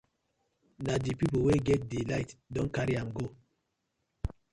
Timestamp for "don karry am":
2.53-3.09